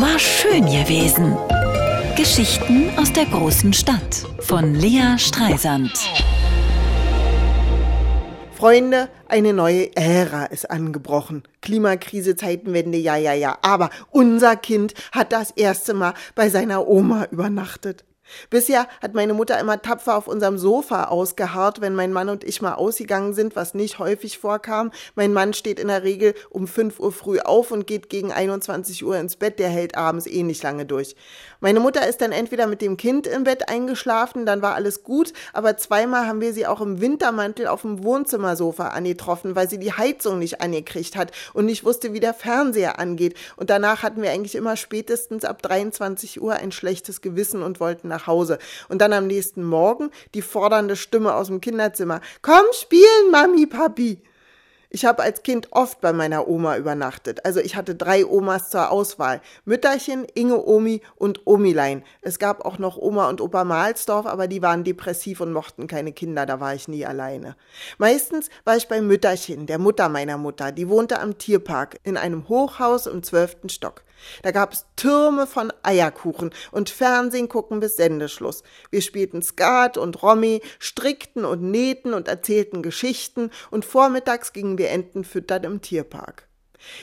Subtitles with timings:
[0.00, 1.36] War schön gewesen.
[2.16, 5.90] Geschichten aus der großen Stadt von Lea Streisand.
[8.56, 11.42] Freunde, eine neue Ära ist angebrochen.
[11.62, 13.58] Klimakrise, Zeitenwende, ja, ja, ja.
[13.62, 18.04] Aber unser Kind hat das erste Mal bei seiner Oma übernachtet.
[18.50, 22.62] Bisher hat meine Mutter immer tapfer auf unserem Sofa ausgeharrt, wenn mein Mann und ich
[22.62, 24.90] mal ausgegangen sind, was nicht häufig vorkam.
[25.14, 29.04] Mein Mann steht in der Regel um 5 Uhr früh auf und geht gegen 21
[29.04, 31.16] Uhr ins Bett, der hält abends eh nicht lange durch.
[31.60, 35.32] Meine Mutter ist dann entweder mit dem Kind im Bett eingeschlafen, dann war alles gut,
[35.52, 39.92] aber zweimal haben wir sie auch im Wintermantel auf dem Wohnzimmersofa angetroffen, weil sie die
[39.92, 43.36] Heizung nicht angekriegt hat und nicht wusste, wie der Fernseher angeht.
[43.56, 48.08] Und danach hatten wir eigentlich immer spätestens ab 23 Uhr ein schlechtes Gewissen und wollten
[48.08, 48.58] nach nach Hause.
[48.88, 52.20] Und dann am nächsten Morgen die fordernde Stimme aus dem Kinderzimmer.
[52.42, 54.22] Komm spielen, Mami, Papi.
[54.90, 57.44] Ich habe als Kind oft bei meiner Oma übernachtet.
[57.44, 59.42] Also ich hatte drei Omas zur Auswahl.
[59.66, 62.04] Mütterchen, Inge Omi und Omilein.
[62.22, 66.12] Es gab auch noch Oma und Opa Mahlsdorf, aber die waren depressiv und mochten keine
[66.12, 67.54] Kinder, da war ich nie alleine.
[67.98, 70.72] Meistens war ich bei Mütterchen, der Mutter meiner Mutter.
[70.72, 74.04] Die wohnte am Tierpark in einem Hochhaus im zwölften Stock.
[74.42, 78.62] Da gab es Türme von Eierkuchen und Fernsehen gucken bis Sendeschluss.
[78.90, 84.90] Wir spielten Skat und Romy, strickten und nähten und erzählten Geschichten und vormittags gingen wir
[84.90, 85.24] Enten
[85.64, 86.48] im Tierpark.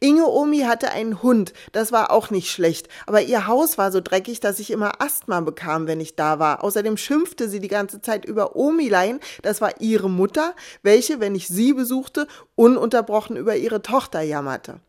[0.00, 4.00] Inge Omi hatte einen Hund, das war auch nicht schlecht, aber ihr Haus war so
[4.00, 6.62] dreckig, dass ich immer Asthma bekam, wenn ich da war.
[6.62, 11.48] Außerdem schimpfte sie die ganze Zeit über Omilein, das war ihre Mutter, welche, wenn ich
[11.48, 14.80] sie besuchte, ununterbrochen über ihre Tochter jammerte.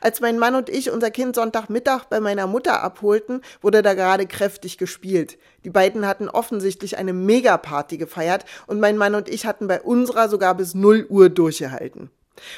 [0.00, 4.26] Als mein Mann und ich unser Kind Sonntagmittag bei meiner Mutter abholten, wurde da gerade
[4.26, 5.38] kräftig gespielt.
[5.64, 10.30] Die beiden hatten offensichtlich eine Megaparty gefeiert und mein Mann und ich hatten bei unserer
[10.30, 12.10] sogar bis 0 Uhr durchgehalten.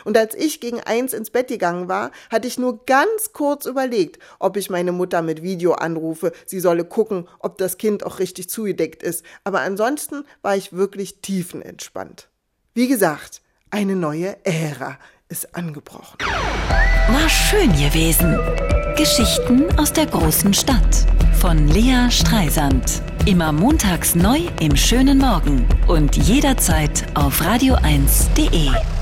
[0.05, 4.19] Und als ich gegen eins ins Bett gegangen war, hatte ich nur ganz kurz überlegt,
[4.39, 8.49] ob ich meine Mutter mit Video anrufe, sie solle gucken, ob das Kind auch richtig
[8.49, 9.25] zugedeckt ist.
[9.45, 12.29] Aber ansonsten war ich wirklich tiefenentspannt.
[12.75, 14.99] Wie gesagt, eine neue Ära
[15.29, 16.19] ist angebrochen.
[16.21, 18.39] War schön gewesen.
[18.97, 21.07] Geschichten aus der großen Stadt
[21.41, 23.03] von Lea Streisand.
[23.27, 28.98] Immer montags neu im schönen Morgen und jederzeit auf radio1.de.